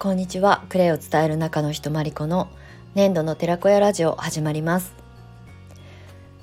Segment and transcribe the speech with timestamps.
[0.00, 0.64] こんにちは。
[0.70, 2.48] クレイを伝える中の人まりこの
[2.94, 4.94] 粘土の寺子屋ラジオ始まります。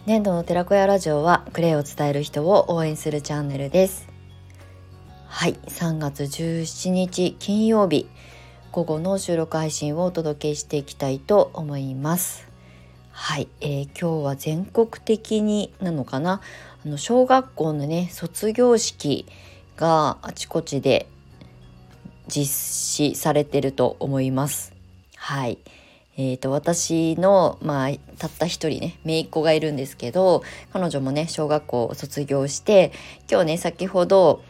[0.06, 4.08] 粘土の寺子屋ラジオはクレイを伝える人を応援するチャンネルです。
[5.26, 5.56] はい。
[5.70, 8.08] 3月17日金曜日
[8.72, 12.48] 午後の収録配信をお届けしていきたいと思います。
[13.10, 16.42] はい、えー、今日は全国的になのかな？
[16.86, 19.26] あの小学校のね卒業式
[19.78, 21.08] があちこちで
[22.28, 24.74] 実施されてると思います。
[25.16, 25.58] はい。
[26.20, 30.42] えーと、私の、まあ、たった一人ね姪っ子がいるんですけど
[30.74, 32.92] 彼女もね小学校を卒業して
[33.30, 34.42] 今日ね先ほど、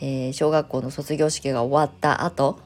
[0.00, 2.58] えー、小学校の卒業式が終わった後、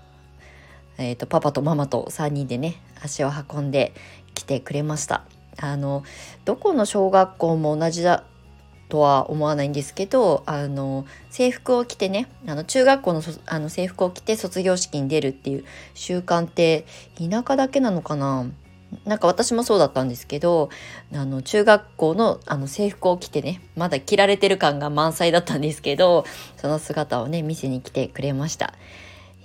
[0.97, 3.93] えーとパパとママと3人でね足を運んで
[4.35, 5.25] きてくれました。
[5.61, 6.05] あの
[6.45, 8.25] どこの小学校も同じだ
[8.89, 15.65] とは思わないんですけどあの制服を着てねあの中学校のあの制服を着て卒業式に出るっていう
[15.95, 16.87] 習慣って
[17.17, 18.47] 田舎だけなのかな？
[19.05, 20.71] なんか私もそうだったんですけど
[21.13, 26.25] あの中学校のあの制服を着てねまだ着られてる感が満載だったんですけど
[26.57, 28.73] その姿をね見せに来てくれました。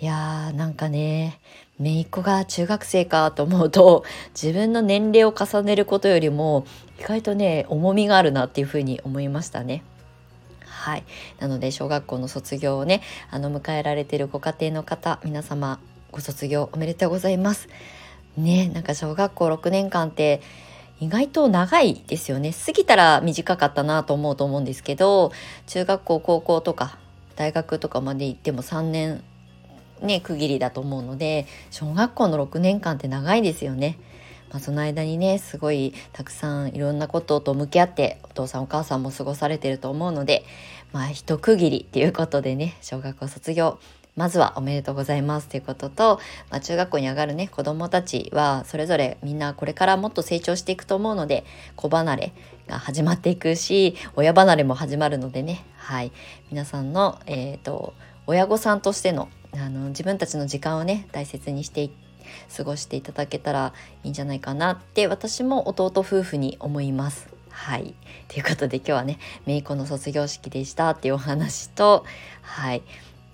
[0.04, 1.40] いやーなんかね
[1.80, 4.04] 姪っ子が中学生かと思うと
[4.36, 6.66] 自分の年齢を重ねることよりも
[7.00, 9.82] 意外とね重みがあるなっていうふうに思いましたね。
[10.66, 11.06] はい、
[11.40, 13.02] なので小学校の卒業をね
[13.32, 15.80] あの迎えられてるご家庭の方皆様
[16.12, 17.70] ご卒業おめでとうございます。
[18.36, 20.42] ねなんか小学校6年間って
[21.00, 25.32] 意外と長いですよね過ぎたら短かったなと思うと思うんですけど
[25.68, 26.98] 中学校高校とか
[27.38, 29.24] 大学とかまで行っても3年
[30.02, 33.98] ね区切りだと思うので小学校の6年間って長いですよね。
[34.50, 40.46] まあ、その間にねすごいたくさんいろんなことと向き合ってお父さんお母さんも過ごされてると思うので
[40.92, 43.80] まあ一区切りっていうことでね小学校卒業
[44.16, 46.20] まずはおめでとうございますということと、
[46.52, 52.34] まあ、中学校に上がるね子どもたちはそれぞれみんなこれからもっと成長していくと思うので子離れ
[52.68, 56.12] が始まっていくし親離れも始まるのでねはい
[56.52, 61.90] 皆さんの、えーと親御さんとしてのあの自分たちの時間をね大切にして
[62.56, 67.28] 過ごしていただけたらいいんじゃないかなって私も弟夫婦に思います。
[67.50, 67.94] はい。
[68.28, 72.06] ということで今日はね、めいっ子の卒業式でしたっていうお話と、
[72.42, 72.82] はい。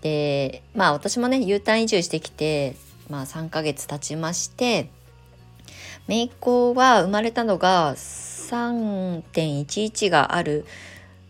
[0.01, 2.75] で、まあ私もね、U ターン移住してきて、
[3.09, 4.89] まあ3ヶ月経ちまして、
[6.07, 10.65] めいっ子は生まれたのが3.11がある、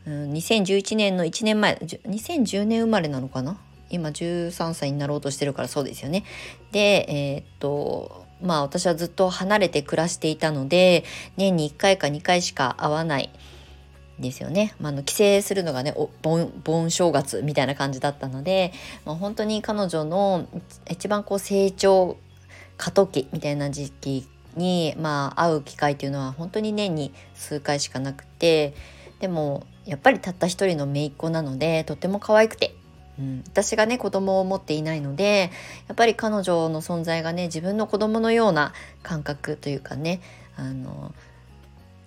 [0.07, 3.57] うん、2011年の1年前、2010年生まれなのかな
[3.89, 6.23] 今13歳になろうとしてるからそうですよね。
[6.71, 11.03] で、えー、っとまあ私はずっと離れて暮らしていたので
[11.37, 13.29] 年に1回か2回しか会わない
[14.19, 14.73] ですよね。
[14.79, 18.73] まあ、の帰省するのがねお盆盆正月みたいな感じだったので、
[19.05, 20.47] まあ、本当に彼女の
[20.89, 22.17] 一番こう成長
[22.77, 28.73] 過渡期みたいな時期に、まあ、会う機会っていうのは本当に年に数回しかなくて
[29.19, 32.75] でもやっぱりたった一人の姪っ子なのでとっても可愛くて
[33.19, 35.51] うん、私がね子供を持っていないので
[35.87, 40.21] やっぱり彼女の存在がね自分の子供のような感覚というかね
[40.55, 41.13] あの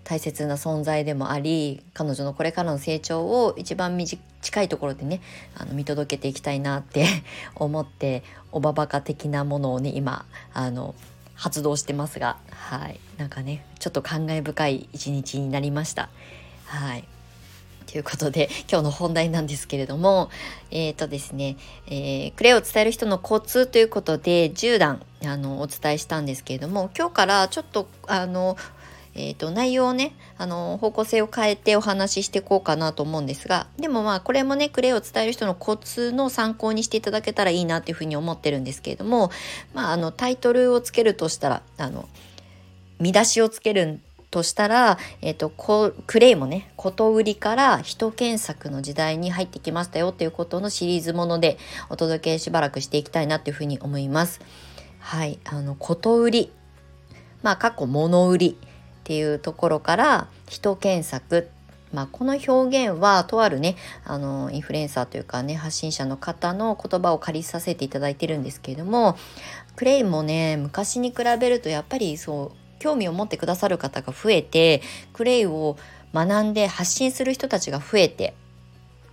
[0.05, 4.03] 大切な存在でもあり彼女のこれからの成長を一番
[4.41, 5.21] 近いところでね
[5.55, 7.07] あの見届けていきたいなって
[7.55, 10.25] 思っておばばか的なものをね今
[10.55, 10.95] あの
[11.35, 13.01] 発動してますがはい。
[13.19, 16.09] なんかねちょっと感慨深い一日になりました。
[16.67, 17.05] はい。
[17.83, 20.31] ということで今日の本題なんですけれども
[20.71, 21.57] えっ、ー、とですね、
[21.87, 28.57] えー、クレイを伝える人のコツということで10段あのお伝えしたんですけれども今日からちょっとあの
[29.15, 39.31] えーと、内容をねあの方向性を変えてお話ししていこうかなと思うんですがでもまあこれもねクレイを伝える人のコツの参考にしていただけたらいいなっていうふうに思ってるんですけれども、
[39.75, 42.09] まあ、あのタイトルをつけるとしたらあの
[43.01, 44.01] 見出しをつける
[44.33, 45.51] としたら、えっ、ー、と、
[46.07, 51.59] クレイもね、こと売りから人検索の時代に入ってきましたよっていうことのシリーズもので
[51.91, 54.41] お届けしばらくしていきたいなっていうふうに思います。
[55.01, 56.53] はい、あの、こと売り、
[57.43, 61.49] まあ、過去物売りっていうところから人検索
[61.93, 69.19] まあ、この表現はとあるねあのインフルエンサーというかね発信者の方の言葉を借りさせていただいてるんですけれども
[69.77, 74.83] クレイもね昔に比べるとやっぱりそう興味を持ってくださる方が増えて
[75.13, 75.77] クレイを
[76.13, 78.35] 学んで発信する人たちが増えて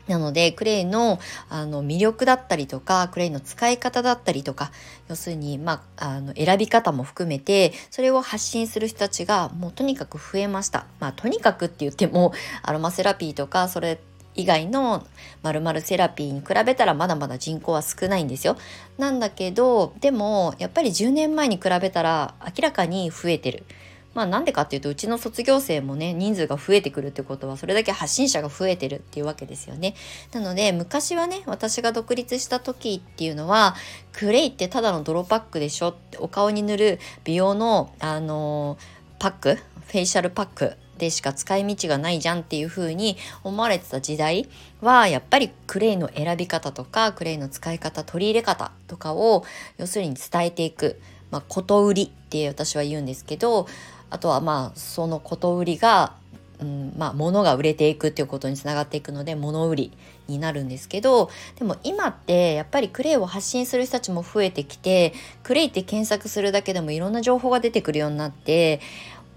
[0.08, 1.20] なのでクレイの
[1.50, 4.72] あの魅力だったりとかクレイの使い方だったりとか
[5.08, 10.88] 要するに、まあ、あの選び方も含めてそれを発信する人たちがもうとにかく増えました。
[11.00, 12.34] まあ、とにかくって言っても
[12.64, 14.00] アロマセラピーとかそれ
[14.40, 15.06] 以外の
[15.44, 18.58] 〇〇セラピーに比べたらまだまだ人口は少ないんですよ。
[18.98, 23.66] なんだけどでもやっぱり10年前に比べたら明らかに増えてる。
[24.14, 29.94] まあなんでかっていうとうちの卒業生もね人数が増えてくるってことはそれだけ発信者が増えてるっていうわけですよね。
[30.34, 33.76] なので昔はね私が独立した時っていうのは
[34.14, 38.78] クレイってただの泥パックでしょってお顔に塗る美容のあの
[39.20, 44.48] パックフェイシャルパックでしか使い道がないじゃんっていう風に思われてた時代
[44.82, 49.44] はやっぱりクレイの選び方とかクレイの使い方取り入れ方とかを
[49.78, 51.00] 要するに伝えていく、
[51.32, 53.68] まあ、こと売りって私は言うんですけど
[54.12, 56.14] あとはまあそのこと売りが、
[56.60, 59.92] うんまあ、物が売れていくっていうことにつながっていくので物売り
[60.28, 65.14] になるんですけどでも今ってやっぱりクレイを発信する人たちも増えてきて
[65.44, 68.80] クレイって検索するだけでもいろんな情報が出てくるようになって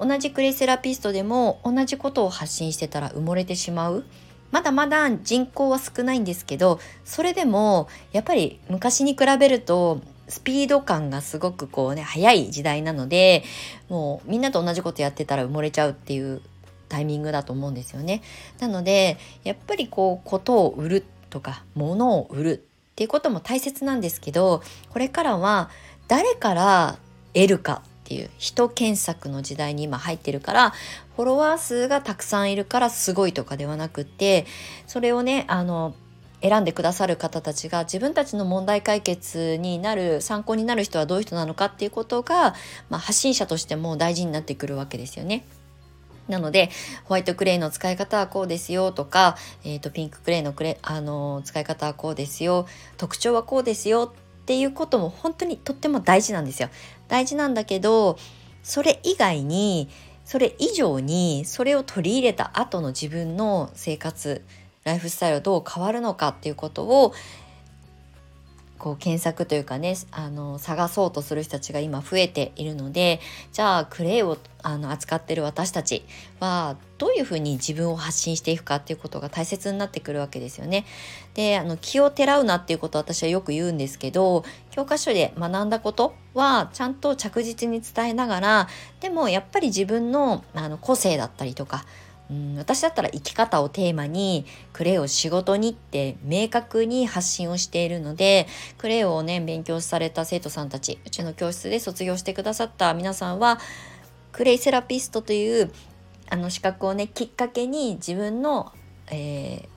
[0.05, 4.05] 同じクレセラピストでも同じことを発信してたら埋もれてしまう。
[4.51, 13.45] まだまだ人口は少ないんですけどそれでもやっぱり昔に比べるとスピード感がすごくこうね速い時代なので
[13.89, 16.43] もうみんなと同じことやってたら埋もれちゃうっていう
[16.91, 18.21] タイミングだと思うんですよね。
[18.61, 25.71] なのでやっぱりこうことを売るとか物を売るっていうことも大切なんですけどこれからは
[26.09, 26.99] 誰から
[27.33, 27.83] 得るか
[28.13, 30.71] っていう人検索の時代に今入ってるから
[31.17, 34.45] フォロワー数がたくさんいるからすごいとかではなくて
[34.87, 35.95] それをねあの
[36.43, 42.55] 選んでくださる方たちが自分たちの問題解決になる参考になる人はどういう人なのかっていうことが、
[42.91, 45.47] まあ、発信者としても大事になってくるわけですよね。
[46.29, 46.71] なので
[47.05, 52.67] ホワイトクレイの使い方はこうですよとか、えーと、ピンククレイのクレあの使い方はこうですよ
[52.97, 56.69] 特徴はこうですよっていうことも本当にとっても大事なんですよ。
[57.09, 58.19] 大事なんだけど
[58.63, 59.89] それ以外に
[60.25, 64.45] それ以上にそれを取り入れた後の自分の生活
[64.85, 67.13] ライフスタイルはどう変わるのかっていうことを
[68.83, 73.21] こう検索というかねあの探そうとする人たちが今増えているので
[73.53, 76.05] じゃあクレイをあの扱ってる私たち
[76.41, 80.85] はどういうふうに自分を発信していくかっていうことが大切になってくるわけですよね。
[81.35, 88.69] であの気をてらうなっていうことは私はよく言うんですけど教科書で学んだことはちゃんと着実に伝えながら
[88.99, 91.85] でもやっぱり自分のあの個性だったりとか
[92.33, 98.47] うん私だったら生き方をテーマにクレイを仕事にって明確に発信をしているので
[98.79, 103.59] クレイをね勉強された生徒さんたちうちの教室で卒業してくださった皆さんは
[104.33, 105.71] クレイセラピストという
[106.31, 108.73] あの資格をねきっかけに自分の、
[109.09, 109.69] えー、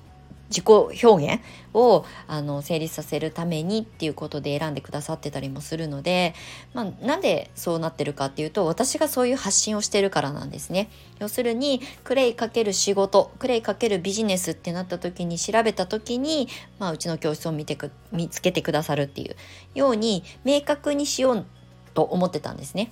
[0.49, 0.65] 自己
[1.03, 1.41] 表現
[1.73, 6.33] をあの成立させるためにっていうことで選んでくださってたりもするので、
[6.73, 10.89] まあ、なんでそうなってるかっていうと私がそういう発信をしてるからなんですね。
[11.19, 16.47] 要するにクレイかける仕事クレイかけるビジネスってなった時に調べた時に、
[16.79, 19.35] まあ、うちの教室を見てく見つけてくださるっていう
[19.73, 21.45] ように明確にしよう
[21.93, 22.91] と思ってたんですね。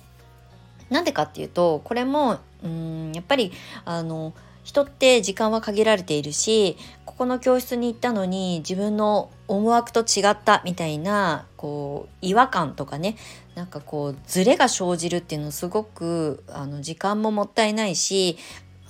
[0.90, 3.52] なんでかっていうとこれもうんやっぱり
[3.84, 4.34] あの
[4.64, 13.16] 人って時間は限られているしここの教室に行ったのに自分の思惑と違ったみたいなこう違和感とかね
[13.54, 18.36] なんかこうズレが生じるっていうのすごくあの時間ももったいないし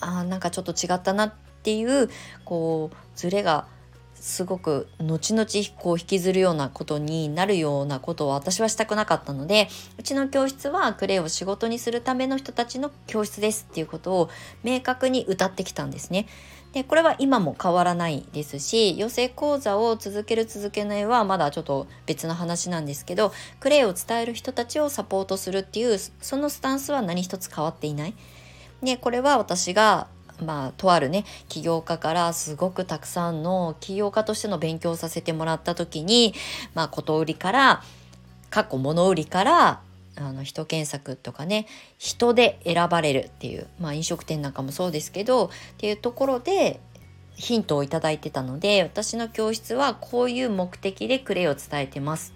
[0.01, 1.33] あなんかちょっと違ったなっ
[1.63, 2.09] ていう
[2.45, 3.67] こうズレが
[4.25, 5.47] すごく後々
[5.79, 14.31] こう引きずるようなことになるようなことを私はしたくなかったのでうちの教室はクレイを仕事にするための人たちの教室ですっていうことを
[14.63, 16.27] 明確に歌ってきたんですね。
[16.73, 28.15] でこれは今も変わらないですし養成講座を続ける続けないはまだちょっと別の話なんですけどクレイを伝える人たちをサポートするっていうそのスタンスは何一つ変わっていない。
[28.83, 30.09] でこれは私が
[30.45, 36.35] まあ、とあるね起業家からすごくたくさんの起業家としての勉強をさせてもらった時に、
[36.75, 37.83] まあ、こと売りから
[38.51, 39.81] 過去物売りから
[40.17, 41.67] あの人検索とかね
[41.99, 46.81] 人で選ばれるっていう、まあ、飲食店なんかもそうですけどっていうところで
[47.35, 52.33] ヒントを頂いてたので私の教室はこういう目的でクレイを伝えてます。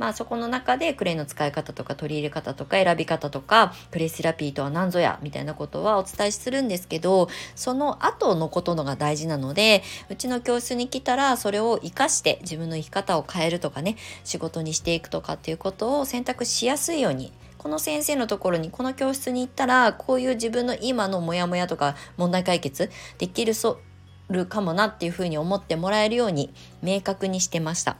[0.00, 23.80] まあそこの中でクレイの使い方とか取り入れ方とか選び方とかクレイセラピーとは何ぞやみたいなことはお伝えするんですけどその後のことのが大事なのでうちの教室に来たらそれを活かして自分の生き方を変えるとかね仕事にしていくとかっていうことを選択しやすいようにこの先生のところにこの教室に行ったらこういう自分の今のモヤモヤとか問題解決できるそ
[24.30, 27.98] るかもなっていうふうに思ってもらえるように明確にしてました。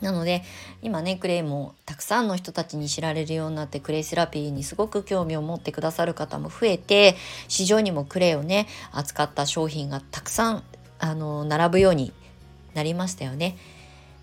[0.00, 0.42] なので
[0.82, 7.16] 今ねクレイもたくさんの人たちに知られるようになってクレイセラピーにすごく興味を持ってくださる方も増えて
[7.48, 10.62] 市場にもクレイをね扱った商品がたくさん
[10.98, 12.12] あの並ぶように
[12.74, 13.56] なりましたよね。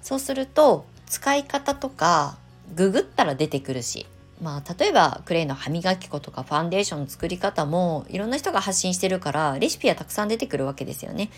[0.02, 2.38] そうすると使い方とか
[2.76, 4.08] ググったら出てくるし
[4.42, 11.30] まあ例えばクレイの歯磨き粉とかファンデーションの作り方もいろんな人が発信してるからレシピはたくさん出てくるわけですよね。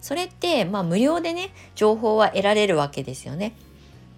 [0.00, 3.56] それってまあ無料でね情報は得られるわけですよね。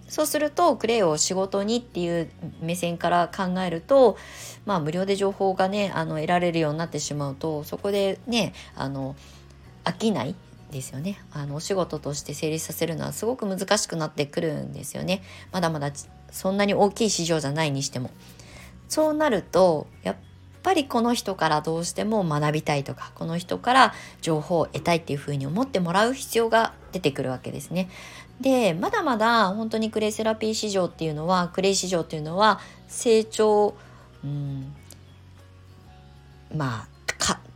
[0.08, 4.16] そうするとクレイを仕事にっていう目線から考えると
[4.64, 9.16] まあ無料で情報がねあの得られるようになってしまうとそこでねあの
[9.84, 10.34] 飽きない
[10.70, 11.20] ですよね。
[11.32, 15.22] あのお仕事として成立させるのはすごく難しくなってくるんですよね。
[15.52, 15.92] まだまだ
[16.30, 18.10] そんなに大きい市場じゃないにしても。
[18.88, 20.16] そうなるとやっ
[20.66, 27.88] ぱりこの人からどうしても学びたいとかこの人から情報を得たいっていうふうに思ってもらう必要が出てくるわけですね。
[28.40, 32.58] でまだまだ本当にクレイセラピー市場っていうのはクレイ市場っていうのは
[32.88, 33.76] 成長
[34.24, 34.74] うん
[36.52, 36.95] まあ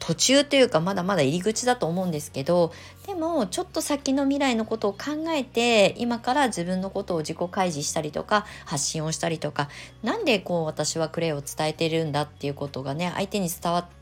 [0.01, 2.73] 途中というかまだまだ入り口だと思うんですけど
[3.07, 9.69] でもちょっと先の未来のことを考えて今から自分のことを自己開示したりとか発信をしたりとか
[10.03, 14.00] 何でこう私はクレイを伝えてるんだっていうことがね相手に伝わって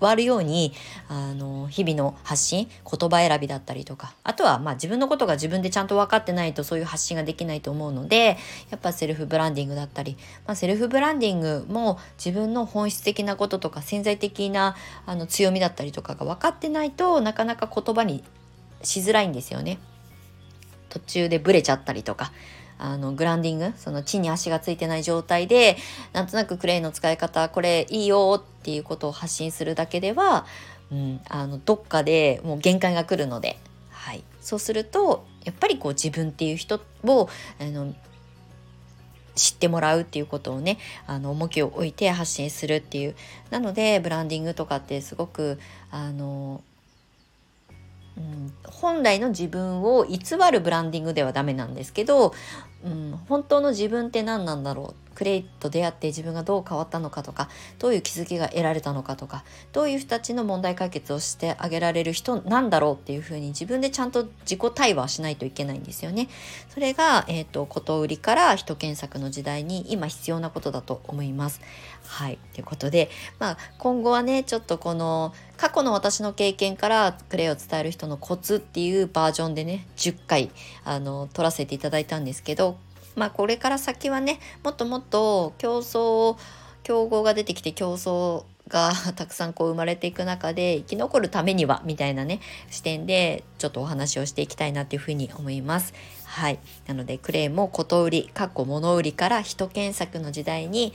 [0.00, 0.72] わるように
[1.08, 8.36] あの日々の発信言葉選びだったりとかあとはまあ自分のことが自分でちゃんと分かってないとそういう発信ができないと思うので
[8.70, 10.16] やっぱセルフブランディングだったり、
[10.46, 14.76] まあ、セルフブランディングも自分の本質的なこととか潜在的な
[15.06, 18.24] あの強みだったりとかが分かってないとなかなか言葉に
[18.82, 19.78] しづらいんですよね。
[20.88, 22.32] 途中でブレちゃったりとか
[22.82, 25.76] あのグランディングその地に足がついてない状態で
[26.12, 30.46] なんとなくクレイの使い方これいいよっていうことを発信するだけでは、
[30.90, 33.58] うん、あのどっかでもう限界が来るので、
[33.90, 37.28] はい、そうするとやっぱりこう自分っていう人を
[37.60, 37.94] あの
[39.34, 43.14] 知ってもらうっていうことをねあの重きを置いて発信するっていう。
[43.50, 45.58] なのでブランディングとかってすごく
[45.90, 46.62] あの
[48.16, 50.18] うん、本来の自分を偽
[50.52, 52.34] るブランディングではダメなんですけど、
[52.84, 57.48] うん、本当の自分って何なんだろうクレイと出会って自分がどう変わったのかとか
[57.78, 66.28] どういう気づきが得られたのかとかどういう人たちの問題解決をしてあげられる人なんだろうっていうふうに自分でちゃんと自己対話しないといけないんですよね。
[66.68, 71.60] それが、えーと、こと売りから人検索の時代に今必要なことだと思います。
[72.06, 80.50] はいということで、まあ、今後はねちょっとこの過去の私の経験からクレイを伝える人のコツっていうバージョンでね10回
[80.84, 82.78] あの撮らせていただいたんですけど
[83.16, 86.36] まあこれから先はねもっともっと競争
[86.82, 92.40] 競合が出てきて競争が たくさんこう生まれていく中で生き残るためにはみたいなね
[92.70, 95.92] 視点でちょっとお話をしていきたいなっていうふうに思います。
[96.24, 96.60] はい。
[96.86, 100.92] なのでクレーンもこと売り、かっこ物売りから人検索の時代に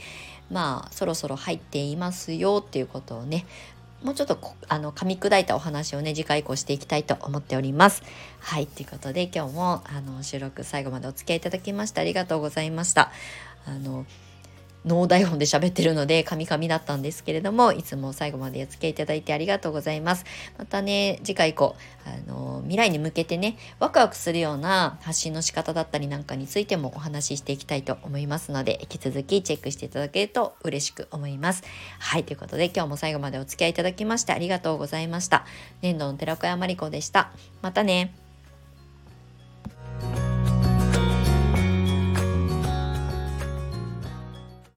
[0.50, 3.44] まあそろそろ入っていますよっていうことをね
[4.02, 4.38] もうちょっと
[4.68, 8.02] あの噛み砕いたお話をね次回以降していきたいと思っております。
[8.40, 13.10] はいということで今日もあの収録最後までお付き合いいただきましてありがとうございました。
[13.66, 14.06] あの
[14.86, 20.24] ノー台本で喋ってるので、カミカミだったんですけれども、いつも最後までお付き合いいただいてありがとうございます。
[20.58, 21.74] またね、次回以降、
[22.04, 31.64] あの、未来に向けてね、ワクワクするような発信の仕方だったりなんかについてもお話ししていきたいと思いますので、引き続きチェックしていただけると嬉しく思います。
[31.98, 35.46] はい、ということで今日も最後までお付き合いいただきましてありがとうございました。
[35.82, 37.32] 年度の寺子屋まりこでした。
[37.60, 38.25] またね。